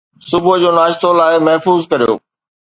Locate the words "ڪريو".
1.91-2.13